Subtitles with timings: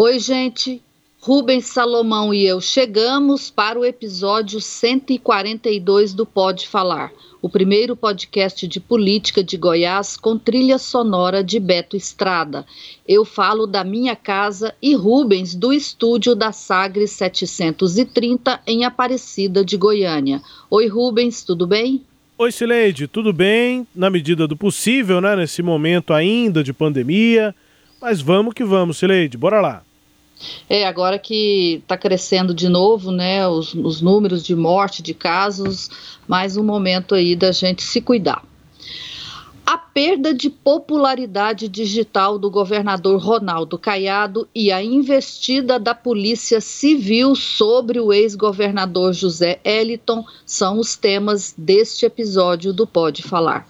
[0.00, 0.80] Oi, gente.
[1.20, 7.10] Rubens Salomão e eu chegamos para o episódio 142 do Pode Falar,
[7.42, 12.64] o primeiro podcast de política de Goiás com trilha sonora de Beto Estrada.
[13.08, 19.76] Eu falo da minha casa e Rubens do estúdio da Sagres 730 em Aparecida de
[19.76, 20.40] Goiânia.
[20.70, 22.04] Oi, Rubens, tudo bem?
[22.38, 23.84] Oi, Sileide, tudo bem?
[23.92, 25.34] Na medida do possível, né?
[25.34, 27.52] Nesse momento ainda de pandemia.
[28.00, 29.87] Mas vamos que vamos, Sileide, bora lá.
[30.68, 35.90] É, agora que está crescendo de novo, né, os, os números de morte, de casos,
[36.26, 38.42] mais um momento aí da gente se cuidar.
[39.66, 47.34] A perda de popularidade digital do governador Ronaldo Caiado e a investida da Polícia Civil
[47.34, 53.68] sobre o ex-governador José Eliton são os temas deste episódio do Pode Falar.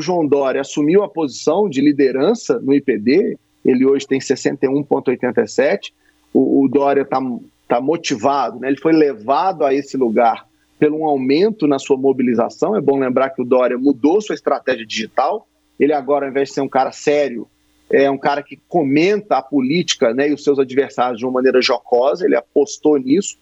[0.00, 5.92] João Dória assumiu a posição de liderança no IPD, ele hoje tem 61,87.
[6.32, 7.20] O, o Dória está
[7.68, 8.68] tá motivado, né?
[8.68, 10.46] ele foi levado a esse lugar
[10.78, 12.74] pelo um aumento na sua mobilização.
[12.74, 15.46] É bom lembrar que o Dória mudou sua estratégia digital.
[15.78, 17.46] Ele agora, ao invés de ser um cara sério,
[17.90, 21.60] é um cara que comenta a política né, e os seus adversários de uma maneira
[21.60, 22.24] jocosa.
[22.24, 23.36] Ele apostou nisso.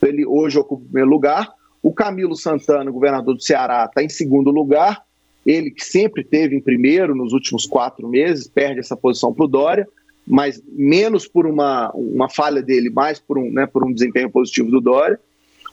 [0.00, 1.52] Ele hoje ocupa o primeiro lugar.
[1.82, 5.02] O Camilo Santana, governador do Ceará, está em segundo lugar.
[5.48, 9.48] Ele, que sempre teve em primeiro nos últimos quatro meses, perde essa posição para o
[9.48, 9.88] Dória,
[10.26, 14.70] mas menos por uma, uma falha dele, mais por um, né, por um desempenho positivo
[14.70, 15.18] do Dória.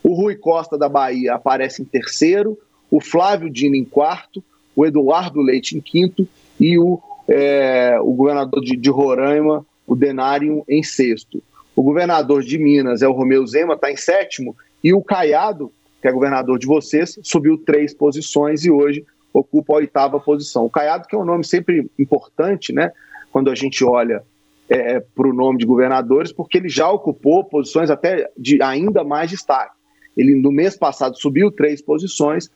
[0.02, 2.58] O Rui Costa da Bahia aparece em terceiro,
[2.90, 4.42] o Flávio Dino em quarto,
[4.74, 6.26] o Eduardo Leite em quinto
[6.58, 6.98] e o,
[7.28, 11.42] é, o governador de, de Roraima, o Denário, em sexto.
[11.74, 16.08] O governador de Minas é o Romeu Zema, está em sétimo, e o Caiado, que
[16.08, 19.04] é governador de vocês, subiu três posições e hoje
[19.38, 20.64] ocupa a oitava posição.
[20.64, 22.92] O Caiado, que é um nome sempre importante, né,
[23.30, 24.22] quando a gente olha
[24.68, 29.04] é, é para o nome de governadores, porque ele já ocupou posições até de ainda
[29.04, 29.76] mais destaque.
[30.16, 32.50] Ele, no mês passado, subiu três posições,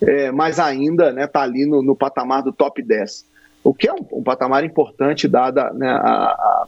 [0.00, 3.24] é, mas ainda está né, tá ali no, no, patamar do top 10,
[3.64, 6.66] o que é um, um patamar importante, dada né, a,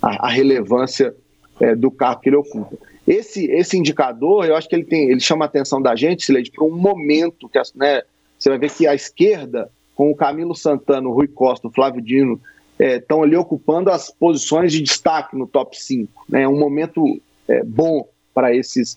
[0.00, 1.12] a, a, relevância
[1.60, 2.76] é, do cargo que ele ocupa.
[3.06, 6.52] Esse, esse indicador, eu acho que ele, tem, ele chama a atenção da gente, Sileide,
[6.52, 8.02] para um momento que as, né,
[8.38, 12.00] você vai ver que a esquerda, com o Camilo Santana, o Rui Costa, o Flávio
[12.00, 12.40] Dino,
[12.78, 16.26] estão é, ali ocupando as posições de destaque no top 5.
[16.28, 16.42] Né?
[16.42, 18.96] É um momento é, bom para esses,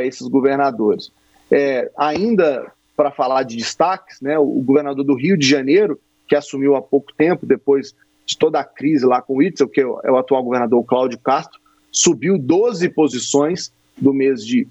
[0.00, 1.12] esses governadores.
[1.50, 6.34] É, ainda para falar de destaques, né, o, o, governador do Rio de Janeiro, que
[6.34, 7.94] assumiu há pouco tempo, depois
[8.24, 11.18] de toda a crise lá com o Itzel, que é o, é atual governador Cláudio
[11.18, 11.60] Castro,
[11.90, 14.66] subiu 12 posições do mês de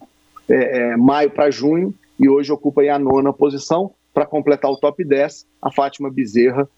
[0.50, 3.92] é, é, maio para junho e hoje ocupa a nona posição.
[4.14, 6.70] Para completar o top 10, a Fátima Bezerra,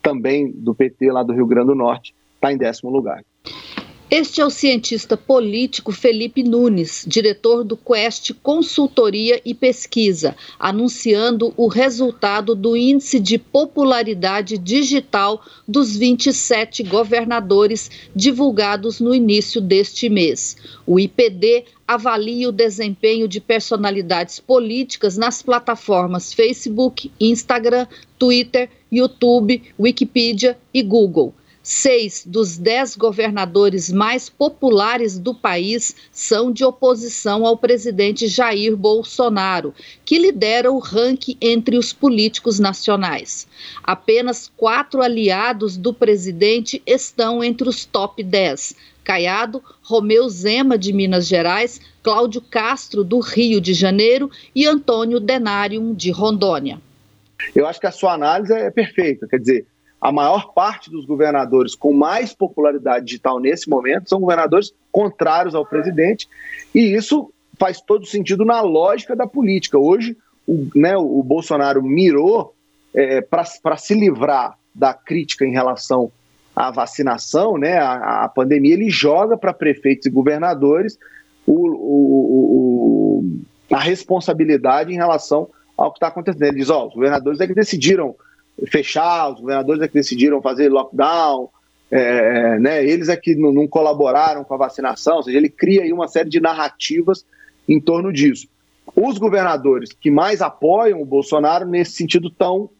[0.00, 3.22] também do PT lá do Rio Grande do Norte, está em décimo lugar.
[4.08, 11.66] Este é o cientista político Felipe Nunes, diretor do Quest Consultoria e Pesquisa, anunciando o
[11.66, 20.56] resultado do Índice de Popularidade Digital dos 27 governadores divulgados no início deste mês.
[20.86, 30.56] O IPD avalia o desempenho de personalidades políticas nas plataformas Facebook, Instagram, Twitter, YouTube, Wikipedia
[30.72, 31.34] e Google.
[31.68, 39.74] Seis dos dez governadores mais populares do país são de oposição ao presidente Jair Bolsonaro,
[40.04, 43.48] que lidera o ranking entre os políticos nacionais.
[43.82, 48.76] Apenas quatro aliados do presidente estão entre os top 10.
[49.02, 55.92] Caiado, Romeu Zema, de Minas Gerais, Cláudio Castro, do Rio de Janeiro e Antônio Denário,
[55.96, 56.80] de Rondônia.
[57.56, 59.66] Eu acho que a sua análise é perfeita, quer dizer,
[60.00, 65.66] a maior parte dos governadores com mais popularidade digital nesse momento são governadores contrários ao
[65.66, 66.28] presidente,
[66.74, 69.78] e isso faz todo sentido na lógica da política.
[69.78, 70.16] Hoje,
[70.46, 72.54] o, né, o Bolsonaro mirou
[72.94, 76.10] é, para se livrar da crítica em relação
[76.54, 80.98] à vacinação, né, à, à pandemia, ele joga para prefeitos e governadores
[81.46, 83.24] o, o,
[83.70, 86.44] na responsabilidade em relação ao que está acontecendo.
[86.44, 88.14] Ele diz: ó, os governadores é que decidiram
[88.68, 91.50] fechar, os governadores é que decidiram fazer lockdown,
[91.90, 95.82] é, né, eles é que não, não, colaboraram com a vacinação, ou seja, ele cria
[95.82, 97.24] aí uma série de narrativas
[97.68, 98.48] em torno disso.
[98.94, 102.70] Os governadores que mais apoiam o Bolsonaro nesse sentido estão,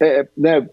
[0.00, 0.68] é, né,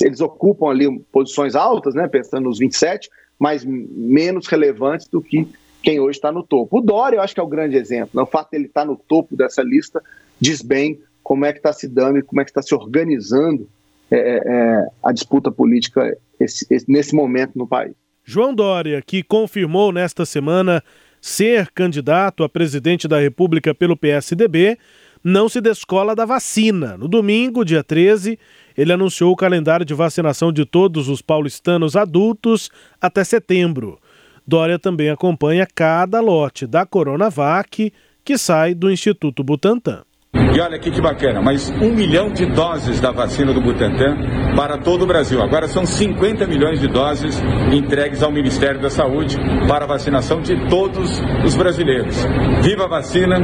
[0.00, 3.08] eles ocupam ali posições altas, né, pensando nos 27,
[3.38, 5.48] mas menos relevantes do que
[5.82, 6.78] quem hoje está no topo.
[6.78, 8.10] O Dória, eu acho que é o grande exemplo.
[8.14, 8.22] Né?
[8.22, 10.02] O fato de ele estar tá no topo dessa lista
[10.40, 13.68] diz bem como é que está se dando e como é que está se organizando
[14.10, 17.94] é, é, é, a disputa política esse, esse, nesse momento no país.
[18.24, 20.82] João Dória, que confirmou nesta semana
[21.20, 24.78] ser candidato a presidente da República pelo PSDB,
[25.22, 26.98] não se descola da vacina.
[26.98, 28.38] No domingo, dia 13,
[28.76, 33.98] ele anunciou o calendário de vacinação de todos os paulistanos adultos até setembro.
[34.46, 37.90] Dória também acompanha cada lote da Coronavac
[38.22, 40.02] que sai do Instituto Butantan.
[40.52, 44.16] E olha aqui que bacana, mais um milhão de doses da vacina do Butantan
[44.56, 45.42] para todo o Brasil.
[45.42, 47.40] Agora são 50 milhões de doses
[47.72, 49.36] entregues ao Ministério da Saúde
[49.68, 51.10] para a vacinação de todos
[51.44, 52.16] os brasileiros.
[52.62, 53.36] Viva a vacina,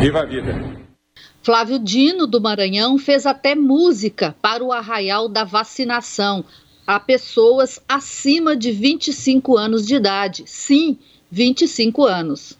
[0.00, 0.76] viva a vida.
[1.42, 6.44] Flávio Dino, do Maranhão, fez até música para o arraial da vacinação
[6.86, 10.44] a pessoas acima de 25 anos de idade.
[10.46, 10.96] Sim,
[11.30, 12.56] 25 anos.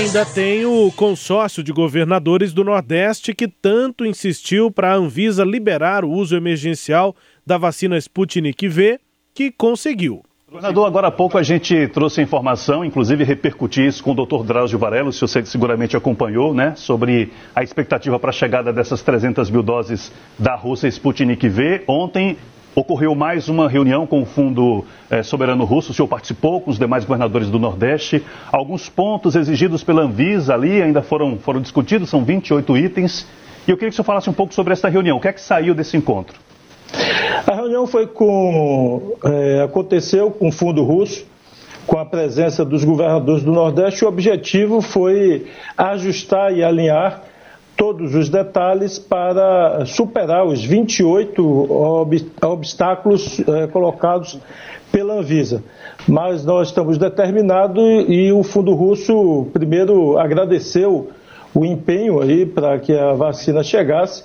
[0.00, 6.06] Ainda tem o consórcio de governadores do Nordeste que tanto insistiu para a Anvisa liberar
[6.06, 7.14] o uso emergencial
[7.46, 8.98] da vacina Sputnik V,
[9.34, 10.22] que conseguiu.
[10.48, 14.42] Governador, agora há pouco a gente trouxe a informação, inclusive repercutir isso com o Dr.
[14.42, 19.50] Drauzio Varela, se você seguramente acompanhou, né, sobre a expectativa para a chegada dessas 300
[19.50, 21.84] mil doses da Rússia Sputnik V.
[21.86, 22.38] Ontem
[22.72, 26.78] Ocorreu mais uma reunião com o Fundo eh, Soberano Russo, o senhor participou com os
[26.78, 28.24] demais governadores do Nordeste.
[28.52, 33.26] Alguns pontos exigidos pela Anvisa ali ainda foram, foram discutidos, são 28 itens.
[33.66, 35.16] E eu queria que o senhor falasse um pouco sobre essa reunião.
[35.16, 36.38] O que é que saiu desse encontro?
[37.44, 39.16] A reunião foi com.
[39.24, 41.26] É, aconteceu com o Fundo Russo,
[41.88, 44.04] com a presença dos governadores do Nordeste.
[44.04, 47.24] O objetivo foi ajustar e alinhar
[47.80, 51.42] todos os detalhes para superar os 28
[51.72, 54.38] ob obstáculos eh, colocados
[54.92, 55.64] pela Anvisa.
[56.06, 61.08] Mas nós estamos determinados e o Fundo Russo, primeiro, agradeceu
[61.54, 64.24] o empenho aí para que a vacina chegasse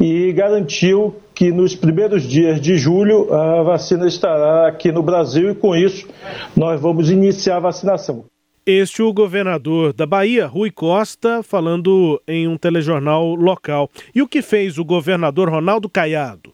[0.00, 5.54] e garantiu que nos primeiros dias de julho a vacina estará aqui no Brasil e
[5.54, 6.08] com isso
[6.56, 8.24] nós vamos iniciar a vacinação.
[8.66, 13.90] Este o governador da Bahia, Rui Costa, falando em um telejornal local.
[14.14, 16.50] E o que fez o governador Ronaldo Caiado?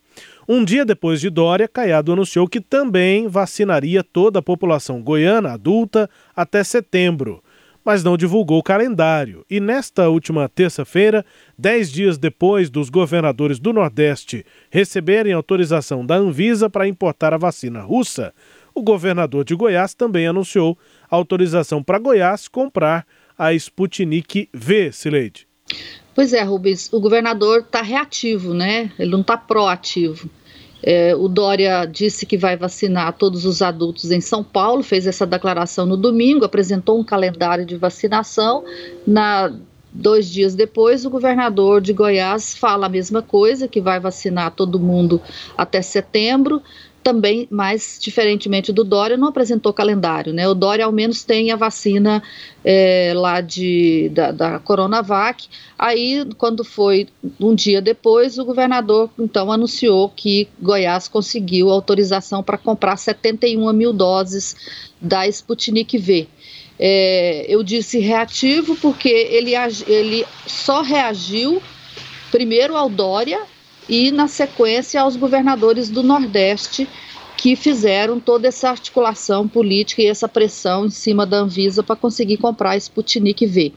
[0.49, 6.11] Um dia depois de Dória, Caiado anunciou que também vacinaria toda a população goiana adulta
[6.35, 7.45] até setembro,
[7.85, 9.47] mas não divulgou o calendário.
[9.49, 11.25] E nesta última terça-feira,
[11.57, 17.83] dez dias depois dos governadores do Nordeste receberem autorização da Anvisa para importar a vacina
[17.83, 18.35] russa,
[18.81, 20.77] o governador de Goiás também anunciou
[21.11, 23.06] autorização para Goiás comprar
[23.38, 25.47] a Sputnik V, Sileide.
[26.15, 28.90] Pois é, Rubens, o governador está reativo, né?
[28.99, 30.31] Ele não está proativo.
[30.83, 35.26] É, o Dória disse que vai vacinar todos os adultos em São Paulo, fez essa
[35.26, 38.64] declaração no domingo, apresentou um calendário de vacinação.
[39.07, 39.52] Na,
[39.93, 44.81] dois dias depois, o governador de Goiás fala a mesma coisa, que vai vacinar todo
[44.81, 45.21] mundo
[45.54, 46.62] até setembro
[47.02, 50.47] também, mais diferentemente do Dória, não apresentou calendário, né?
[50.49, 52.23] O Dória ao menos tem a vacina
[52.64, 55.49] é, lá de, da, da Coronavac.
[55.78, 57.09] Aí, quando foi
[57.40, 63.92] um dia depois, o governador então anunciou que Goiás conseguiu autorização para comprar 71 mil
[63.92, 64.54] doses
[65.00, 66.28] da Sputnik V.
[66.78, 69.52] É, eu disse reativo porque ele,
[69.87, 71.62] ele só reagiu
[72.30, 73.40] primeiro ao Dória
[73.90, 76.88] e, na sequência, aos governadores do Nordeste
[77.37, 82.37] que fizeram toda essa articulação política e essa pressão em cima da Anvisa para conseguir
[82.37, 83.73] comprar a Sputnik V.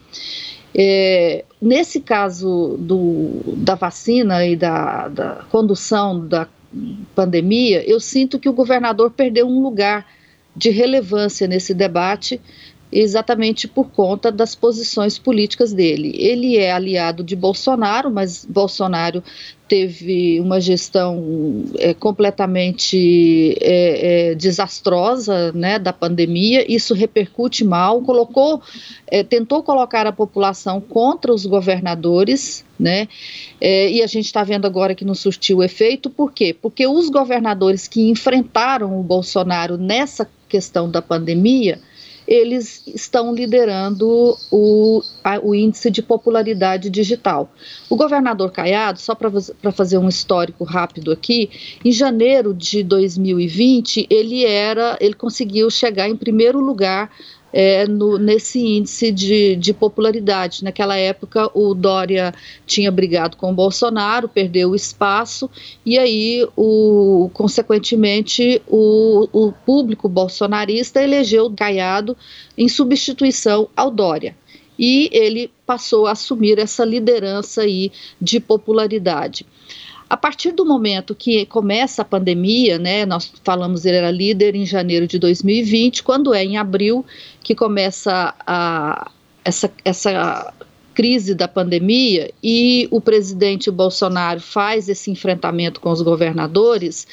[0.76, 6.48] É, nesse caso do, da vacina e da, da condução da
[7.16, 10.06] pandemia, eu sinto que o governador perdeu um lugar
[10.56, 12.40] de relevância nesse debate
[13.00, 16.14] exatamente por conta das posições políticas dele.
[16.18, 19.24] Ele é aliado de Bolsonaro, mas Bolsonaro
[19.68, 28.62] teve uma gestão é, completamente é, é, desastrosa né, da pandemia, isso repercute mal, colocou,
[29.08, 33.08] é, tentou colocar a população contra os governadores, né,
[33.60, 36.54] é, e a gente está vendo agora que não surtiu efeito, por quê?
[36.54, 41.80] Porque os governadores que enfrentaram o Bolsonaro nessa questão da pandemia,
[42.28, 47.52] eles estão liderando o, a, o índice de popularidade digital.
[47.90, 51.50] O governador Caiado, só para fazer um histórico rápido aqui,
[51.84, 57.12] em janeiro de 2020 ele era, ele conseguiu chegar em primeiro lugar
[57.54, 60.64] é, no, nesse índice de, de, popularidade.
[60.64, 62.34] Naquela época, o Dória
[62.66, 65.48] tinha brigado com o Bolsonaro, perdeu o espaço,
[65.86, 72.18] e aí, o, consequentemente, o, o público bolsonarista elegeu o Caiado
[72.58, 74.36] em substituição ao Dória
[74.78, 79.46] e ele passou a assumir essa liderança aí de popularidade.
[80.10, 84.66] A partir do momento que começa a pandemia, né, nós falamos ele era líder em
[84.66, 87.06] janeiro de 2020, quando é em abril
[87.42, 89.12] que começa a,
[89.44, 90.54] essa, essa
[90.94, 97.08] crise da pandemia e o presidente Bolsonaro faz esse enfrentamento com os governadores,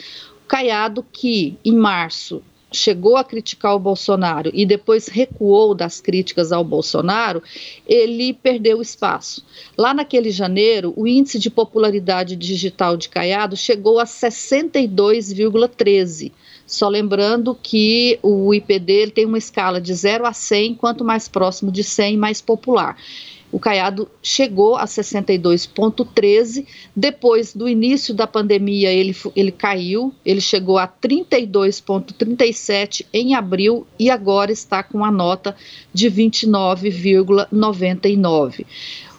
[0.47, 2.42] Caiado, que em março
[2.73, 7.43] chegou a criticar o Bolsonaro e depois recuou das críticas ao Bolsonaro,
[7.87, 9.45] ele perdeu espaço.
[9.77, 16.33] Lá naquele janeiro, o índice de popularidade digital de Caiado chegou a 62,13.
[16.67, 21.73] Só lembrando que o IPD tem uma escala de 0 a 100, quanto mais próximo
[21.73, 22.97] de 100, mais popular
[23.52, 26.64] o Caiado chegou a 62,13.
[26.95, 34.09] Depois do início da pandemia, ele, ele caiu, ele chegou a 32,37 em abril e
[34.09, 35.54] agora está com a nota
[35.92, 38.64] de 29,99.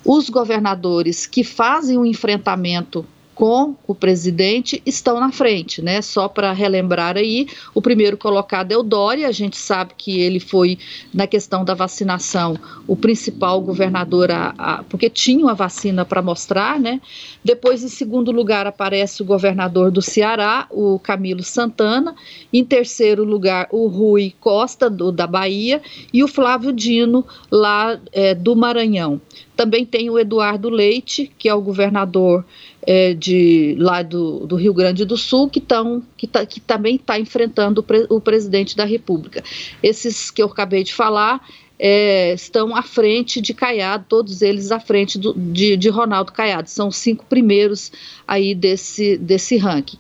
[0.03, 3.05] Os governadores que fazem o enfrentamento
[3.41, 6.00] com o presidente estão na frente, né?
[6.03, 10.39] Só para relembrar aí, o primeiro colocado é o Dória, a gente sabe que ele
[10.39, 10.77] foi,
[11.12, 12.55] na questão da vacinação,
[12.86, 17.01] o principal governador, a, a, porque tinha uma vacina para mostrar, né?
[17.43, 22.13] Depois, em segundo lugar, aparece o governador do Ceará, o Camilo Santana.
[22.53, 25.81] Em terceiro lugar, o Rui Costa, do, da Bahia,
[26.13, 29.19] e o Flávio Dino, lá é, do Maranhão.
[29.55, 32.45] Também tem o Eduardo Leite, que é o governador
[32.85, 36.95] é, de lá do, do, Rio Grande do Sul, que, tão, que, tá, que também
[36.95, 39.43] está enfrentando o, pre, o presidente da República.
[39.81, 41.41] Esses que eu acabei de falar
[41.77, 46.69] é, estão à frente de Caiado, todos eles à frente do, de, de, Ronaldo Caiado.
[46.69, 47.91] São os cinco primeiros
[48.27, 49.97] aí desse, desse ranking.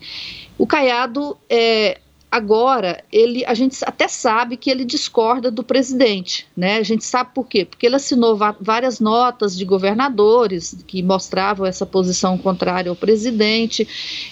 [0.57, 1.99] O Caiado é,
[2.31, 6.77] agora ele a gente até sabe que ele discorda do presidente, né?
[6.77, 7.65] A gente sabe por quê?
[7.65, 13.85] Porque ele assinou várias notas de governadores que mostravam essa posição contrária ao presidente.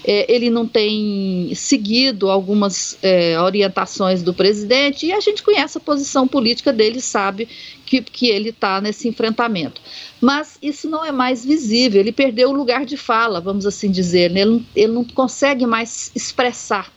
[0.06, 5.82] É, ele não tem seguido algumas é, orientações do presidente e a gente conhece a
[5.82, 7.50] posição política dele, sabe
[7.86, 9.82] que, que ele está nesse enfrentamento.
[10.22, 12.00] Mas isso não é mais visível.
[12.00, 14.30] Ele perdeu o lugar de fala, vamos assim dizer.
[14.32, 14.42] Né?
[14.42, 16.92] Ele, ele não consegue mais expressar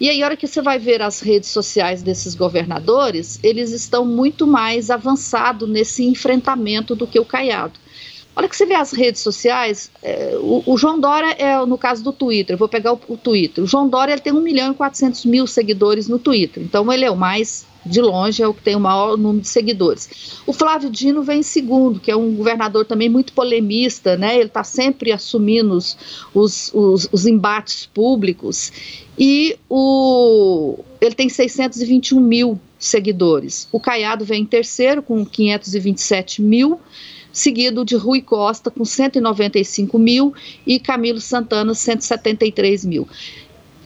[0.00, 4.04] e aí, a hora que você vai ver as redes sociais desses governadores, eles estão
[4.04, 7.78] muito mais avançados nesse enfrentamento do que o Caiado.
[8.34, 12.02] Olha que você vê as redes sociais, é, o, o, João Dória é no caso
[12.02, 13.62] do Twitter, vou pegar o, o Twitter.
[13.62, 17.04] O João Dória ele tem 1 milhão e 400 mil seguidores no Twitter, então ele
[17.04, 20.40] é o mais de longe é o que tem o maior número de seguidores.
[20.46, 24.34] O Flávio Dino vem em segundo, que é um governador também muito polemista, né?
[24.34, 25.96] Ele está sempre assumindo os,
[26.34, 28.72] os, os, os, embates públicos.
[29.18, 33.68] E o, ele tem 621 mil seguidores.
[33.72, 36.80] O Caiado vem em terceiro, com 527 mil
[37.32, 40.34] seguido de Rui Costa com 195 mil
[40.66, 43.08] e Camilo Santana 173 mil.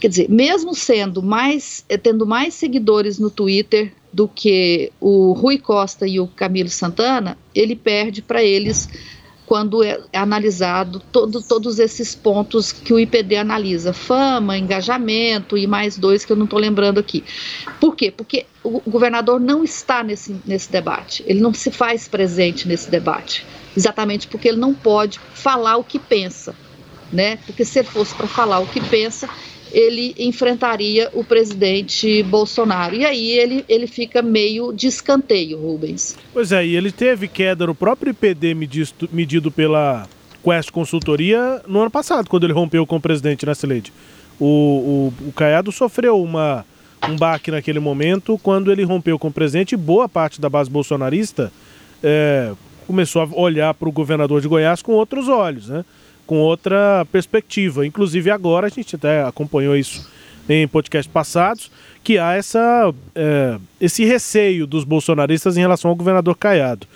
[0.05, 5.57] Quer dizer, mesmo sendo mais, eh, tendo mais seguidores no Twitter do que o Rui
[5.57, 8.87] Costa e o Camilo Santana, ele perde para eles
[9.47, 15.97] quando é analisado todo, todos esses pontos que o IPD analisa: fama, engajamento e mais
[15.97, 17.25] dois que eu não estou lembrando aqui.
[17.81, 18.11] Por quê?
[18.11, 23.47] Porque o governador não está nesse, nesse debate, ele não se faz presente nesse debate,
[23.75, 26.55] exatamente porque ele não pode falar o que pensa.
[27.11, 27.37] Né?
[27.47, 29.29] Porque se ele fosse para falar o que pensa,
[29.75, 32.95] ele enfrentaria o presidente Bolsonaro.
[32.95, 36.17] E aí ele, ele fica meio de escanteio, Rubens.
[36.33, 40.09] Pois é, e ele teve queda no próprio IPD medido, medido pela
[40.45, 43.93] Quest Consultoria no ano passado, quando ele rompeu com o presidente, né, Celede?
[44.39, 46.65] O, o, o Caiado sofreu uma,
[47.09, 50.71] um baque naquele momento quando ele rompeu com o presidente e boa parte da base
[50.71, 51.53] bolsonarista
[52.03, 52.53] é,
[52.87, 55.85] começou a olhar para o governador de Goiás com outros olhos, né?
[56.27, 57.87] Com outra perspectiva.
[57.87, 60.09] Inclusive agora, a gente até acompanhou isso
[60.49, 61.71] em podcasts passados,
[62.03, 66.87] que há essa, é, esse receio dos bolsonaristas em relação ao governador Caiado.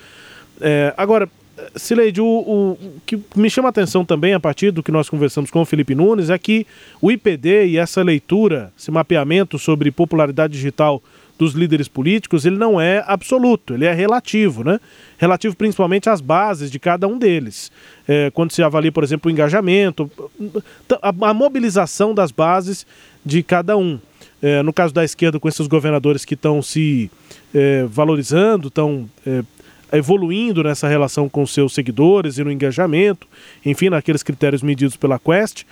[0.61, 1.29] É, agora,
[1.75, 5.51] Sileide, o, o, que me chama a atenção também, a partir do que nós conversamos
[5.51, 6.67] com o Felipe Nunes, é que
[7.01, 11.03] o IPD e essa leitura, esse mapeamento sobre popularidade digital
[11.39, 14.81] dos líderes políticos, ele não é absoluto, ele é relativo, né?
[15.17, 17.71] Relativo principalmente às bases de cada um deles.
[18.07, 20.11] É, quando se avalia, por exemplo, o engajamento,
[21.01, 22.85] a, a mobilização das bases
[23.25, 23.99] de cada um.
[24.43, 27.11] É, no caso da esquerda, com esses governadores que estão se
[27.55, 29.43] é, valorizando, estão é,
[29.93, 33.27] evoluindo nessa relação com seus seguidores e no engajamento,
[33.65, 35.65] enfim, naqueles critérios medidos pela Quest.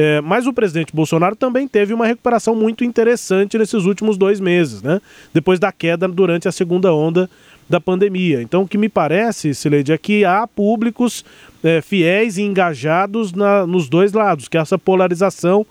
[0.00, 4.80] É, mas o presidente Bolsonaro também teve uma recuperação muito interessante nesses últimos dois meses,
[4.80, 5.00] né?
[5.34, 7.28] Depois da queda durante a segunda onda
[7.68, 8.40] da pandemia.
[8.40, 11.24] Então, o que me parece, Sileide, é que há públicos
[11.64, 15.66] é, fiéis e engajados na, nos dois lados, que essa polarização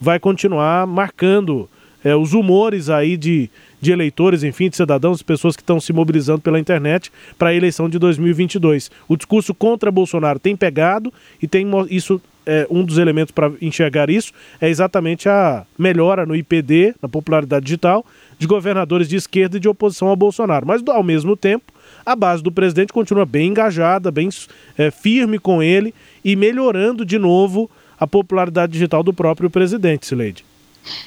[0.00, 1.68] vai continuar marcando
[2.04, 6.40] é, os humores aí de, de eleitores, enfim, de cidadãos, pessoas que estão se mobilizando
[6.40, 8.92] pela internet para a eleição de 2022.
[9.08, 11.12] O discurso contra Bolsonaro tem pegado
[11.42, 16.34] e tem isso é, um dos elementos para enxergar isso é exatamente a melhora no
[16.34, 18.04] IPD, na popularidade digital,
[18.38, 20.66] de governadores de esquerda e de oposição ao Bolsonaro.
[20.66, 21.72] Mas, ao mesmo tempo,
[22.04, 24.28] a base do presidente continua bem engajada, bem
[24.76, 25.94] é, firme com ele
[26.24, 30.44] e melhorando de novo a popularidade digital do próprio presidente, Sileide.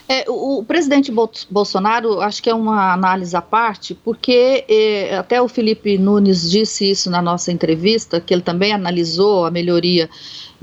[0.08, 1.12] É, o, o, presidente
[1.50, 6.89] Bolsonaro, acho que é uma análise à parte, porque é, até o Felipe Nunes disse
[6.89, 10.10] isso na nossa entrevista, que ele também analisou a melhoria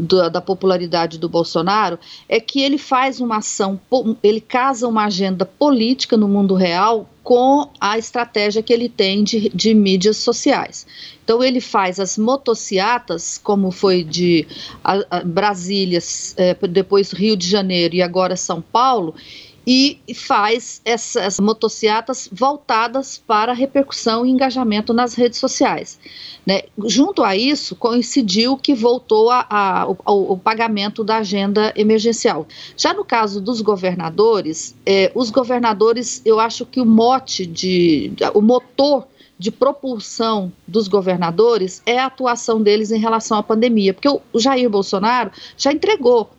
[0.03, 3.81] da, da, popularidade do Bolsonaro é que ele faz uma ação,
[4.23, 9.49] ele casa uma agenda política no mundo real com a estratégia que ele tem de,
[9.51, 10.87] de mídias sociais.
[11.23, 14.47] Então ele faz as motociatas, como foi de
[14.83, 16.01] a, a Brasília,
[16.37, 19.15] é, depois Rio de Janeiro e agora São Paulo,
[19.67, 25.99] e faz essas motocicletas voltadas para repercussão e engajamento nas redes sociais.
[26.45, 26.63] Né?
[26.87, 32.47] Junto a isso, coincidiu que voltou a, a, o, o, pagamento da agenda emergencial.
[32.77, 38.41] Já no caso dos governadores, é, os governadores, eu acho que o mote de, o
[38.41, 39.07] motor
[39.39, 44.69] de propulsão dos governadores é a atuação deles em relação à pandemia, porque o Jair
[44.71, 46.31] Bolsonaro já entregou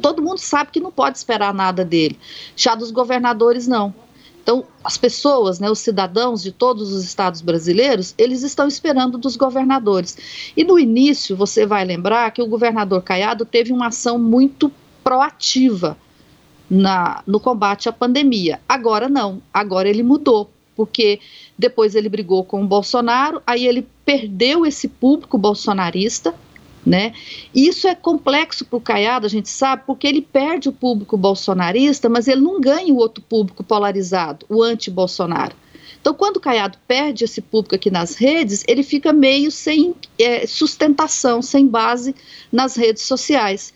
[0.00, 2.18] Todo mundo sabe que não pode esperar nada dele.
[2.56, 3.94] Já dos governadores, não.
[4.42, 9.36] Então, as pessoas, né, os cidadãos de todos os estados brasileiros, eles estão esperando dos
[9.36, 10.52] governadores.
[10.56, 14.72] E no início, você vai lembrar que o governador Caiado teve uma ação muito
[15.04, 15.96] proativa
[16.70, 18.60] na, no combate à pandemia.
[18.68, 21.20] Agora não, agora ele mudou, porque
[21.58, 26.34] depois ele brigou com o Bolsonaro, aí ele perdeu esse público bolsonarista,
[26.84, 27.12] né?
[27.54, 32.08] Isso é complexo para o Caiado, a gente sabe, porque ele perde o público bolsonarista,
[32.08, 35.54] mas ele não ganha o outro público polarizado, o anti-Bolsonaro.
[36.00, 40.46] Então, quando o Caiado perde esse público aqui nas redes, ele fica meio sem é,
[40.46, 42.14] sustentação, sem base
[42.50, 43.74] nas redes sociais.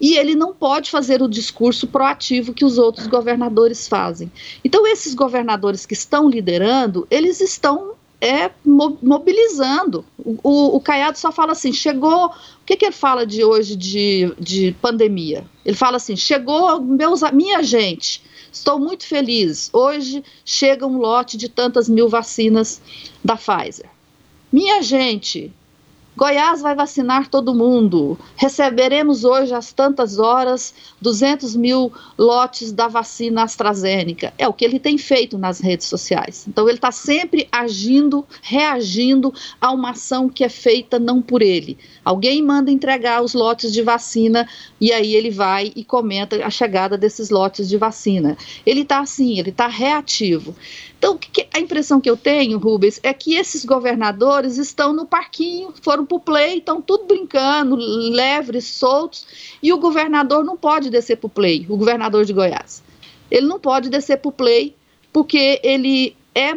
[0.00, 4.30] E ele não pode fazer o discurso proativo que os outros governadores fazem.
[4.64, 7.93] Então, esses governadores que estão liderando, eles estão
[8.24, 10.02] é mobilizando.
[10.18, 12.26] O, o, o, Caiado só fala assim: chegou.
[12.26, 15.44] O que, que ele fala de hoje de, de pandemia?
[15.64, 18.22] Ele fala assim: chegou meus, minha gente.
[18.50, 19.68] Estou muito feliz.
[19.72, 22.80] Hoje chega um lote de tantas mil vacinas
[23.22, 23.90] da Pfizer.
[24.50, 25.52] Minha gente,
[26.16, 28.16] Goiás vai vacinar todo mundo.
[28.36, 34.32] Receberemos hoje, às tantas horas, 200 mil lotes da vacina AstraZeneca.
[34.38, 36.46] É o que ele tem feito nas redes sociais.
[36.46, 41.76] Então, ele está sempre agindo, reagindo a uma ação que é feita não por ele.
[42.04, 44.48] Alguém manda entregar os lotes de vacina
[44.80, 48.36] e aí ele vai e comenta a chegada desses lotes de vacina.
[48.64, 50.54] Ele está assim, ele está reativo.
[51.04, 51.18] Então,
[51.52, 56.16] a impressão que eu tenho, Rubens, é que esses governadores estão no parquinho, foram para
[56.16, 59.26] o play, estão tudo brincando, leves, soltos,
[59.62, 62.82] e o governador não pode descer para o play, o governador de Goiás.
[63.30, 64.74] Ele não pode descer para o play
[65.12, 66.54] porque ele é,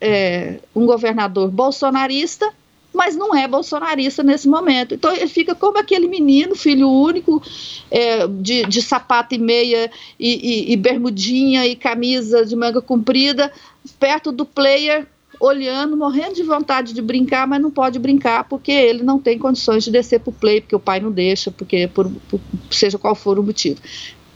[0.00, 2.50] é um governador bolsonarista
[2.92, 4.94] mas não é bolsonarista nesse momento.
[4.94, 7.42] Então ele fica como aquele menino, filho único,
[7.90, 13.52] é, de, de sapato e meia e, e, e bermudinha e camisa de manga comprida,
[13.98, 15.06] perto do player
[15.40, 19.82] olhando, morrendo de vontade de brincar, mas não pode brincar porque ele não tem condições
[19.82, 22.38] de descer para o play, porque o pai não deixa, porque por, por,
[22.70, 23.80] seja qual for o motivo.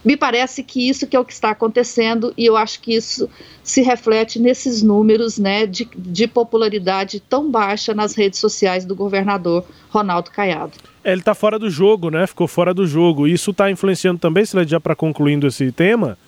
[0.05, 3.29] Me parece que isso que é o que está acontecendo e eu acho que isso
[3.63, 9.65] se reflete nesses números né, de, de popularidade tão baixa nas redes sociais do governador
[9.89, 10.73] Ronaldo Caiado.
[11.03, 12.27] É, ele está fora do jogo, né?
[12.27, 13.27] Ficou fora do jogo.
[13.27, 16.19] Isso está influenciando também, se já para concluindo esse tema,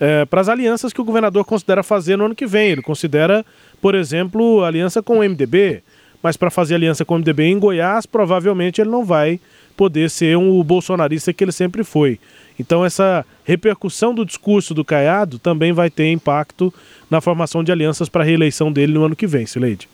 [0.00, 2.70] é, para as alianças que o governador considera fazer no ano que vem.
[2.70, 3.44] Ele considera,
[3.80, 5.82] por exemplo, aliança com o MDB,
[6.22, 9.40] mas para fazer aliança com o MDB em Goiás, provavelmente ele não vai
[9.76, 12.18] poder ser um bolsonarista que ele sempre foi.
[12.58, 16.72] Então essa repercussão do discurso do Caiado também vai ter impacto
[17.10, 19.88] na formação de alianças para a reeleição dele no ano que vem, Sileide.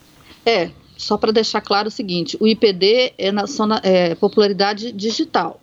[0.46, 3.44] É, só para deixar claro o seguinte, o IPD é, na,
[3.82, 5.60] é popularidade digital.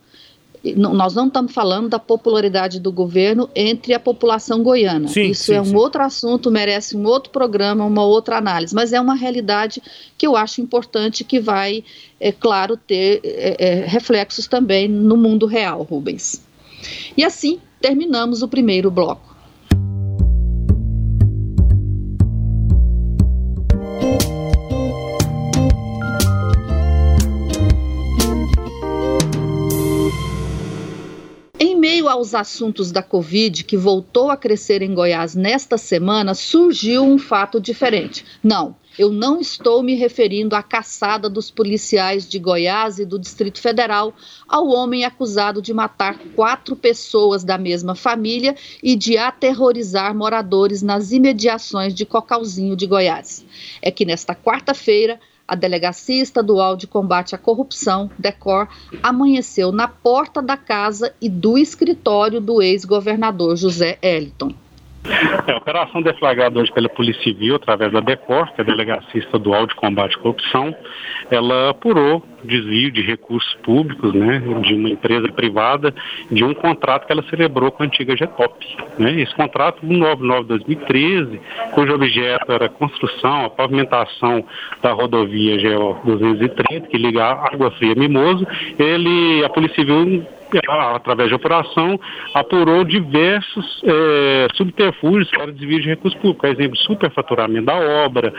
[0.76, 5.08] Nós não estamos falando da popularidade do governo entre a população goiana.
[5.08, 5.76] Sim, Isso sim, é um sim.
[5.76, 9.82] outro assunto, merece um outro programa, uma outra análise, mas é uma realidade
[10.18, 11.84] que eu acho importante que vai,
[12.20, 16.44] é claro, ter é, é, reflexos também no mundo real, Rubens.
[17.16, 19.29] E assim terminamos o primeiro bloco.
[31.90, 37.18] Meio aos assuntos da Covid, que voltou a crescer em Goiás nesta semana, surgiu um
[37.18, 38.24] fato diferente.
[38.44, 43.60] Não, eu não estou me referindo à caçada dos policiais de Goiás e do Distrito
[43.60, 44.14] Federal
[44.48, 51.12] ao homem acusado de matar quatro pessoas da mesma família e de aterrorizar moradores nas
[51.12, 53.44] imediações de Cocalzinho de Goiás.
[53.82, 58.68] É que nesta quarta-feira, a Delegacia Estadual de Combate à Corrupção, DECOR,
[59.02, 64.54] amanheceu na porta da casa e do escritório do ex-governador José Eliton.
[65.48, 69.20] É, a operação deflagrada hoje pela Polícia Civil, através da DECOR, que é a Delegacia
[69.20, 70.76] Estadual de Combate à Corrupção,
[71.32, 75.94] ela apurou desvio de recursos públicos, né, de uma empresa privada,
[76.32, 78.54] de um contrato que ela celebrou com a antiga Getop.
[78.98, 79.22] Né?
[79.22, 81.40] Esse contrato, 199-2013,
[81.74, 84.44] cujo objeto era a construção, a pavimentação
[84.82, 88.46] da rodovia GO 230, que liga a Água Fria Mimoso,
[88.78, 90.26] ele, a Polícia Civil
[90.96, 92.00] através de operação,
[92.34, 98.34] apurou diversos é, subterfúgios para desvio de recursos públicos, por exemplo, superfaturamento da obra,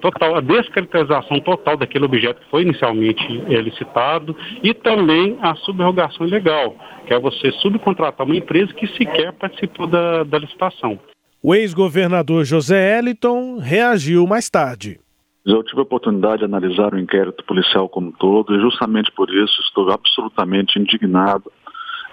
[0.00, 6.26] total, a descaracterização total daquele objeto que foi inicialmente é, licitado e também a subrogação
[6.26, 10.98] ilegal, que é você subcontratar uma empresa que sequer participou da, da licitação.
[11.42, 14.98] O ex-governador José Eliton reagiu mais tarde.
[15.44, 19.30] Eu tive a oportunidade de analisar o inquérito policial como um todo e justamente por
[19.30, 21.50] isso estou absolutamente indignado,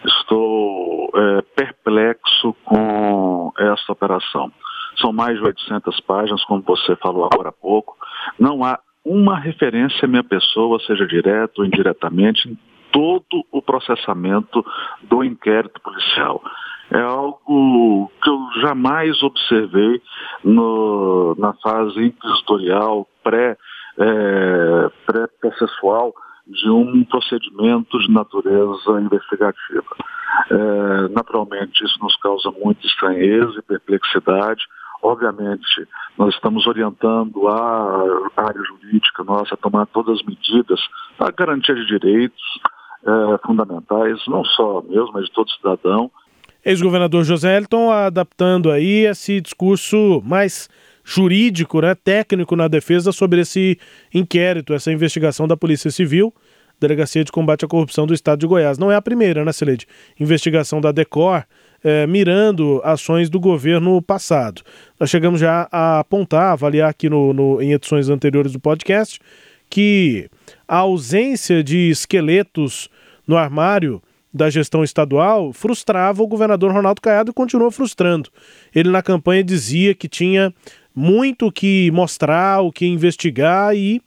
[0.05, 4.51] estou é, perplexo com essa operação.
[5.01, 7.97] São mais de 800 páginas, como você falou agora há pouco.
[8.39, 12.57] Não há uma referência à minha pessoa, seja direto ou indiretamente, em
[12.91, 14.65] todo o processamento
[15.03, 16.41] do inquérito policial
[16.91, 20.01] é algo que eu jamais observei
[20.43, 26.13] no, na fase inquisitorial, é, pré-processual
[26.47, 29.95] de um procedimento de natureza investigativa.
[30.51, 34.63] É, naturalmente, isso nos causa muita estranheza e perplexidade.
[35.01, 40.79] Obviamente, nós estamos orientando a área jurídica nossa a tomar todas as medidas
[41.17, 42.43] para garantia de direitos
[43.05, 46.11] é, fundamentais, não só meus, mas de todo cidadão,
[46.65, 50.67] Ex-governador José Elton adaptando aí esse discurso mais
[51.05, 53.77] jurídico, né, técnico na defesa sobre esse
[54.11, 56.33] inquérito, essa investigação da Polícia Civil,
[56.79, 58.77] Delegacia de Combate à Corrupção do Estado de Goiás.
[58.77, 59.87] Não é a primeira, né, Celede?
[60.19, 61.45] Investigação da DECOR,
[61.83, 64.61] é, mirando ações do governo passado.
[64.99, 69.19] Nós chegamos já a apontar, avaliar aqui no, no, em edições anteriores do podcast,
[69.69, 70.27] que
[70.67, 72.89] a ausência de esqueletos
[73.27, 74.01] no armário
[74.33, 78.29] da gestão estadual frustrava o governador Ronaldo Caiado e continuou frustrando.
[78.73, 80.53] Ele na campanha dizia que tinha
[80.95, 84.01] muito o que mostrar, o que investigar e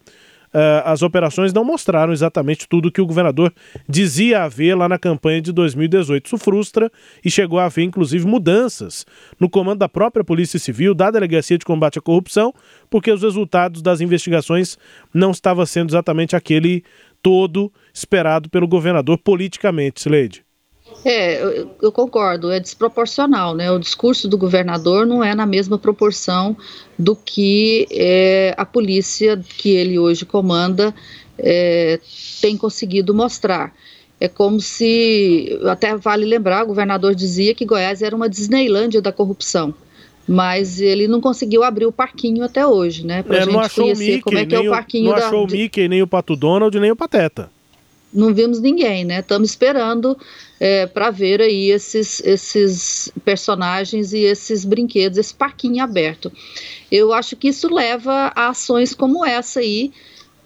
[0.48, 3.52] uh, as operações não mostraram exatamente tudo que o governador
[3.88, 6.26] dizia haver lá na campanha de 2018.
[6.26, 6.90] Isso frustra
[7.24, 9.04] e chegou a haver inclusive mudanças
[9.38, 12.54] no comando da própria Polícia Civil, da Delegacia de Combate à Corrupção,
[12.88, 14.78] porque os resultados das investigações
[15.12, 16.82] não estavam sendo exatamente aquele
[17.22, 20.47] todo esperado pelo governador politicamente, Sileide.
[21.04, 23.70] É, eu, eu, concordo, é desproporcional, né?
[23.70, 26.56] O discurso do governador não é na mesma proporção
[26.98, 30.94] do que é, a polícia que ele hoje comanda
[31.38, 32.00] é,
[32.40, 33.72] tem conseguido mostrar.
[34.20, 39.12] É como se, até vale lembrar, o governador dizia que Goiás era uma Disneylândia da
[39.12, 39.74] corrupção
[40.28, 43.22] mas ele não conseguiu abrir o parquinho até hoje, né?
[43.22, 45.26] Pra é, gente conhecer Mickey, como é que é o parquinho não da...
[45.26, 47.50] achou o Mickey, nem o Pato Donald, nem o Pateta.
[48.12, 49.20] Não vimos ninguém, né?
[49.20, 50.16] Estamos esperando
[50.58, 56.32] é, para ver aí esses, esses personagens e esses brinquedos, esse parquinho aberto.
[56.90, 59.92] Eu acho que isso leva a ações como essa aí,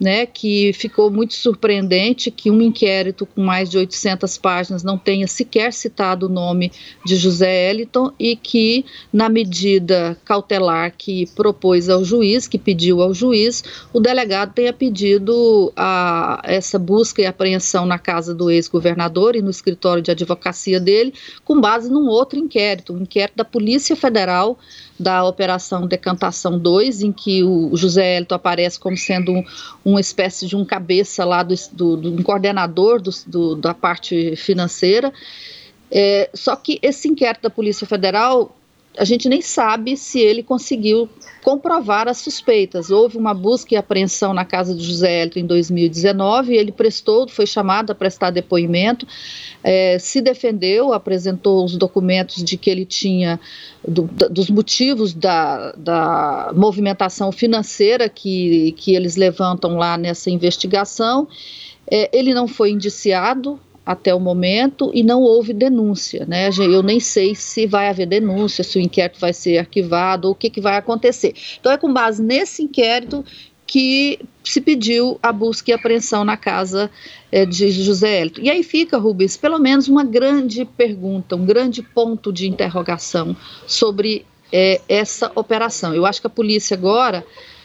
[0.02, 5.28] né, que ficou muito surpreendente que um inquérito com mais de 800 páginas não tenha
[5.28, 6.72] sequer citado o nome
[7.06, 13.14] de José Eliton e que, na medida cautelar que propôs ao juiz, que pediu ao
[13.14, 13.62] juiz,
[13.92, 19.50] o delegado tenha pedido a, essa busca e apreensão na casa do ex-governador e no
[19.50, 24.58] escritório de advocacia dele, com base num outro inquérito, um inquérito da Polícia Federal
[25.02, 29.44] da Operação Decantação 2, em que o José Hélito aparece como sendo um,
[29.84, 34.36] uma espécie de um cabeça lá do, do, do um coordenador do, do, da parte
[34.36, 35.12] financeira.
[35.90, 38.56] É, só que esse inquérito da Polícia Federal
[38.98, 41.08] a gente nem sabe se ele conseguiu
[41.42, 42.90] comprovar as suspeitas.
[42.90, 47.46] Houve uma busca e apreensão na casa de José Hélito em 2019, ele prestou, foi
[47.46, 49.06] chamado a prestar depoimento,
[49.64, 53.40] é, se defendeu, apresentou os documentos de que ele tinha,
[53.86, 61.26] do, da, dos motivos da, da movimentação financeira que, que eles levantam lá nessa investigação.
[61.90, 66.50] É, ele não foi indiciado, até o momento e não houve denúncia, né?
[66.56, 70.36] Eu nem sei se vai haver denúncia, se o inquérito vai ser arquivado ou o
[70.36, 71.34] que, que vai acontecer.
[71.58, 73.24] Então é com base nesse inquérito
[73.66, 76.90] que se pediu a busca e apreensão na casa
[77.30, 78.40] é, de José Hélito.
[78.40, 83.34] E aí fica, Rubens, pelo menos uma grande pergunta, um grande ponto de interrogação
[83.66, 85.94] sobre é, essa operação.
[85.94, 87.24] Eu acho que a polícia agora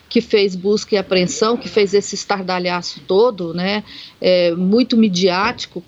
[0.10, 3.84] que fez busca e apreensão, que fez esse estardalhaço todo, né,
[4.22, 5.82] é, muito midiático,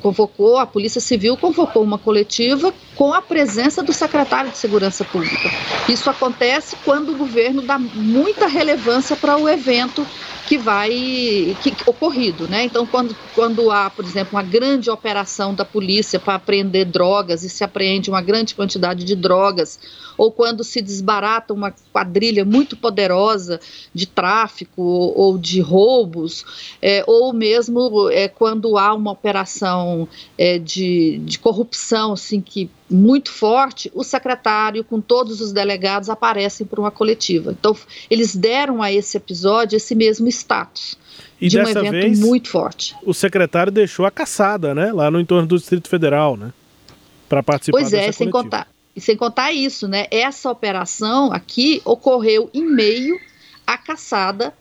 [0.00, 5.50] convocou, a Polícia Civil convocou uma coletiva com a presença do secretário de Segurança Pública.
[5.88, 10.06] Isso acontece quando o governo dá muita relevância para o evento
[10.46, 12.64] que vai que, ocorrido, né?
[12.64, 17.48] Então, quando, quando há, por exemplo, uma grande operação da polícia para apreender drogas e
[17.48, 19.78] se apreende uma grande quantidade de drogas,
[20.16, 23.60] ou quando se desbarata uma quadrilha muito poderosa
[23.94, 26.44] de tráfico ou de roubos,
[26.80, 33.30] é, ou mesmo é, quando há uma operação é, de, de corrupção, assim, que muito
[33.32, 37.54] forte, o secretário com todos os delegados aparecem para uma coletiva.
[37.58, 37.76] Então,
[38.08, 40.96] eles deram a esse episódio esse mesmo status.
[41.40, 42.94] E de dessa um evento vez, muito forte.
[43.04, 44.92] O secretário deixou a caçada, né?
[44.92, 46.52] Lá no entorno do Distrito Federal, né?
[47.28, 50.06] Para participar Pois é, sem contar, e sem contar isso, né?
[50.10, 53.20] Essa operação aqui ocorreu em meio
[53.66, 54.54] à caçada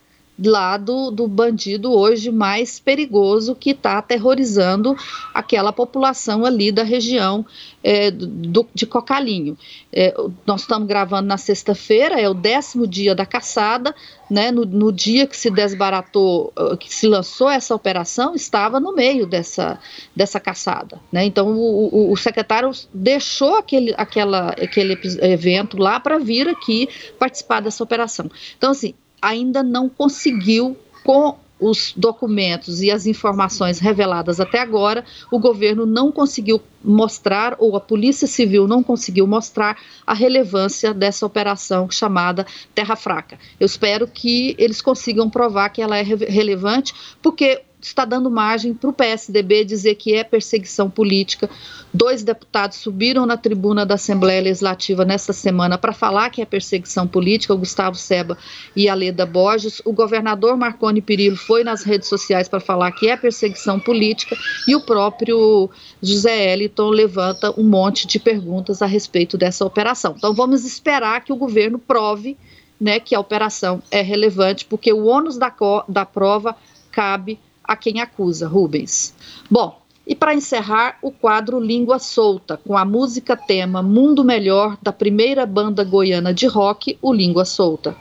[0.44, 4.96] lá do, do bandido hoje mais perigoso que está aterrorizando
[5.34, 7.46] aquela população ali da região
[7.84, 9.58] é, do, de Cocalinho.
[9.94, 10.14] É,
[10.46, 13.96] nós estamos gravando na sexta-feira, é o décimo dia da caçada,
[14.30, 19.28] né, no, no, dia que se desbaratou, que se lançou essa operação, estava no meio
[19.28, 19.80] dessa,
[20.16, 21.00] dessa caçada.
[21.12, 21.26] Né?
[21.26, 27.62] Então o, o, o secretário deixou aquele, aquela, aquele evento lá para vir aqui participar
[27.62, 28.30] dessa operação.
[28.58, 28.96] Então, assim,
[29.26, 36.12] ainda não conseguiu, com os documentos e as informações reveladas até agora, o governo não
[36.12, 42.96] conseguiu mostrar, ou a Polícia Civil não conseguiu mostrar, a relevância dessa operação chamada Terra
[42.96, 43.40] Fraca.
[43.60, 48.90] Eu espero que eles consigam provar que ela é relevante, porque está dando margem para
[48.90, 51.50] o PSDB dizer que é perseguição política.
[51.94, 57.08] Dois deputados subiram na tribuna da Assembleia Legislativa nesta semana para falar que é perseguição
[57.08, 58.38] política, o Gustavo Seba
[58.76, 59.82] e a Leda Borges.
[59.86, 64.36] O governador Marconi Perillo foi nas redes sociais para falar que é perseguição política
[64.68, 65.70] e o próprio
[66.02, 70.16] José Eliton levanta um monte de perguntas a respeito dessa operação.
[70.18, 72.38] Então vamos esperar que o governo prove
[72.80, 75.54] né, que a operação é relevante, porque o ônus da,
[75.88, 76.56] da prova
[76.92, 79.14] cabe a quem acusa, Rubens.
[79.50, 84.94] Bom, e para encerrar, o quadro Língua Solta, com a música tema Mundo Melhor da
[84.94, 87.96] primeira banda goiana de rock, o Língua Solta.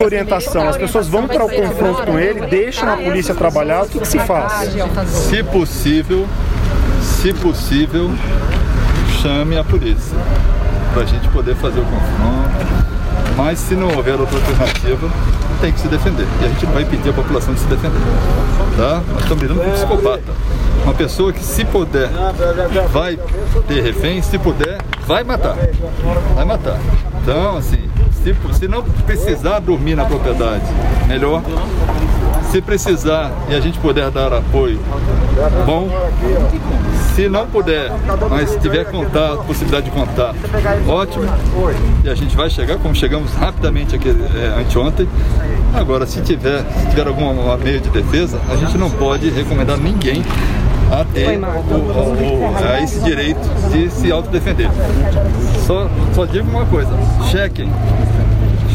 [0.00, 3.98] orientação, as pessoas vão para o confronto com ele, deixam a polícia trabalhar, o que,
[3.98, 4.70] que se faz?
[5.06, 6.26] Se possível,
[7.02, 8.08] se possível,
[9.20, 10.16] chame a polícia
[10.98, 12.88] para a gente poder fazer o confronto.
[13.36, 15.08] Mas se não houver outra alternativa,
[15.60, 16.26] tem que se defender.
[16.42, 18.00] E a gente não vai impedir a população de se defender.
[18.76, 19.00] Tá?
[19.12, 20.32] Nós estamos lidando com um psicopata.
[20.82, 22.10] Uma pessoa que, se puder,
[22.92, 23.16] vai
[23.68, 25.56] ter refém, se puder, vai matar.
[26.34, 26.80] Vai matar.
[27.22, 27.88] Então, assim,
[28.24, 30.64] se, se não precisar dormir na propriedade,
[31.06, 31.42] melhor.
[32.50, 34.80] Se precisar e a gente puder dar apoio,
[35.64, 35.88] bom
[37.18, 37.90] Se não puder,
[38.30, 40.36] mas tiver contato, possibilidade de contato,
[40.86, 41.24] ótimo.
[42.04, 45.08] E a gente vai chegar, como chegamos rapidamente aqui é, anteontem.
[45.74, 50.22] Agora, se tiver, se tiver algum meio de defesa, a gente não pode recomendar ninguém
[50.92, 53.40] a ter o, o, a esse direito
[53.72, 54.70] de se autodefender.
[55.66, 56.92] Só, só digo uma coisa,
[57.32, 57.68] chequem,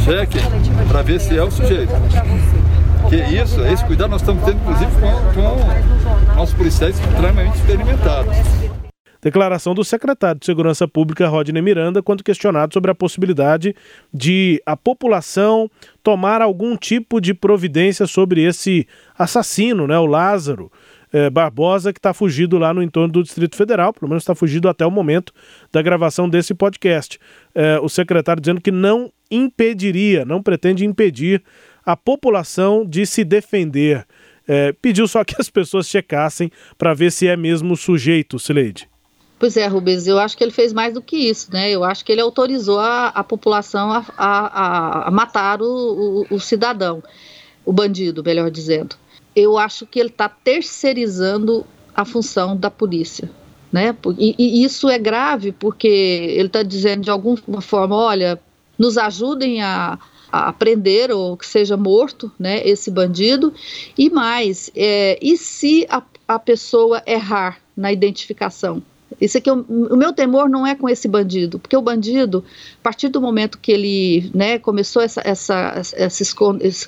[0.03, 0.41] chequem
[0.89, 1.93] para ver se é o sujeito.
[3.07, 6.02] Que isso, esse cuidado nós estamos tendo inclusive com, com
[6.35, 8.35] nossos policiais extremamente experimentados.
[9.21, 13.73] Declaração do secretário de Segurança Pública, Rodney Miranda, quando questionado sobre a possibilidade
[14.13, 15.71] de a população
[16.03, 18.85] tomar algum tipo de providência sobre esse
[19.17, 20.69] assassino, né, o Lázaro,
[21.13, 24.67] é, Barbosa, que está fugido lá no entorno do Distrito Federal, pelo menos está fugido
[24.67, 25.31] até o momento
[25.71, 27.17] da gravação desse podcast.
[27.55, 31.41] É, o secretário dizendo que não impediria, não pretende impedir
[31.85, 34.05] a população de se defender.
[34.47, 38.89] É, pediu só que as pessoas checassem para ver se é mesmo sujeito, Sileide.
[39.39, 41.69] Pois é, Rubens, eu acho que ele fez mais do que isso, né?
[41.69, 46.39] Eu acho que ele autorizou a, a população a, a, a matar o, o, o
[46.39, 47.03] cidadão,
[47.65, 48.95] o bandido, melhor dizendo
[49.35, 53.29] eu acho que ele está terceirizando a função da polícia.
[53.71, 53.95] Né?
[54.19, 58.39] E, e isso é grave porque ele está dizendo de alguma forma: olha,
[58.77, 59.97] nos ajudem a,
[60.33, 63.53] a prender ou que seja morto né, esse bandido.
[63.95, 68.81] E mais, é, e se a, a pessoa errar na identificação?
[69.21, 72.43] Isso aqui, o, o meu temor não é com esse bandido, porque o bandido,
[72.79, 76.23] a partir do momento que ele né, começou essa, essa, essa,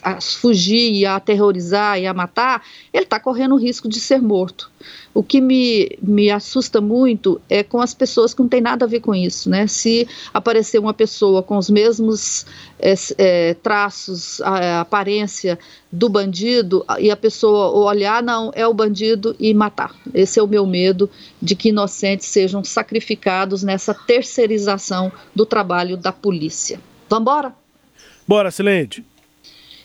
[0.01, 4.71] a fugir a aterrorizar e a matar, ele está correndo o risco de ser morto.
[5.13, 8.87] O que me, me assusta muito é com as pessoas que não tem nada a
[8.87, 9.67] ver com isso, né?
[9.67, 12.45] Se aparecer uma pessoa com os mesmos
[12.79, 15.57] é, é, traços, a, a, aparência
[15.91, 19.95] do bandido e a pessoa olhar, não, é o bandido e matar.
[20.13, 21.09] Esse é o meu medo
[21.41, 26.79] de que inocentes sejam sacrificados nessa terceirização do trabalho da polícia.
[27.09, 27.53] Vamos?
[28.27, 29.03] Bora, Silente.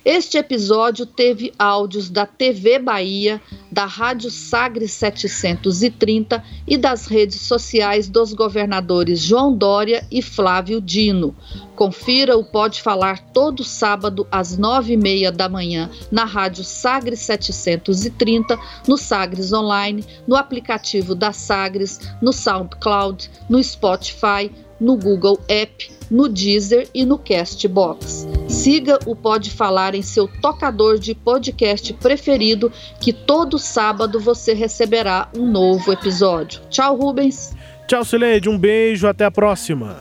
[0.03, 3.39] Este episódio teve áudios da TV Bahia,
[3.71, 11.37] da Rádio Sagre 730 e das redes sociais dos governadores João Dória e Flávio Dino.
[11.77, 17.21] Confira o Pode Falar todo sábado às nove e meia da manhã na Rádio Sagres
[17.21, 18.59] 730,
[18.89, 26.29] no Sagres Online, no aplicativo da Sagres, no SoundCloud, no Spotify, no Google App, no
[26.29, 28.27] Deezer e no Castbox.
[28.49, 35.29] Siga o Pode Falar em seu tocador de podcast preferido, que todo sábado você receberá
[35.37, 36.61] um novo episódio.
[36.69, 37.55] Tchau, Rubens.
[37.87, 38.49] Tchau, Sileide.
[38.49, 39.07] Um beijo.
[39.07, 39.99] Até a próxima.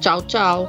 [0.00, 0.68] Tchau, tchau.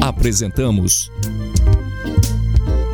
[0.00, 1.10] Apresentamos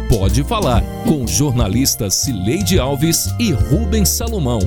[0.08, 4.60] Pode Falar com jornalistas Cileide Alves e Rubens Salomão.